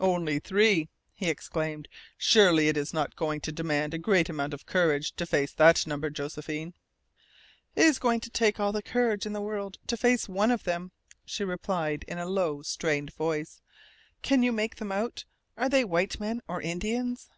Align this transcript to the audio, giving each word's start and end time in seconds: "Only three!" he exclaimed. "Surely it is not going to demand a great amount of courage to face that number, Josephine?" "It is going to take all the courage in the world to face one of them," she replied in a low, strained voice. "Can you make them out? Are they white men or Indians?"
"Only 0.00 0.40
three!" 0.40 0.88
he 1.14 1.30
exclaimed. 1.30 1.86
"Surely 2.16 2.66
it 2.66 2.76
is 2.76 2.92
not 2.92 3.14
going 3.14 3.40
to 3.42 3.52
demand 3.52 3.94
a 3.94 3.98
great 3.98 4.28
amount 4.28 4.52
of 4.52 4.66
courage 4.66 5.12
to 5.14 5.24
face 5.24 5.52
that 5.52 5.86
number, 5.86 6.10
Josephine?" 6.10 6.74
"It 7.76 7.84
is 7.84 8.00
going 8.00 8.18
to 8.22 8.30
take 8.30 8.58
all 8.58 8.72
the 8.72 8.82
courage 8.82 9.24
in 9.24 9.34
the 9.34 9.40
world 9.40 9.78
to 9.86 9.96
face 9.96 10.28
one 10.28 10.50
of 10.50 10.64
them," 10.64 10.90
she 11.24 11.44
replied 11.44 12.04
in 12.08 12.18
a 12.18 12.26
low, 12.26 12.62
strained 12.62 13.12
voice. 13.14 13.60
"Can 14.20 14.42
you 14.42 14.50
make 14.50 14.74
them 14.74 14.90
out? 14.90 15.24
Are 15.56 15.68
they 15.68 15.84
white 15.84 16.18
men 16.18 16.40
or 16.48 16.60
Indians?" 16.60 17.28